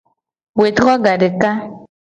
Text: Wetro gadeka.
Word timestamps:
Wetro 0.59 0.91
gadeka. 1.03 1.49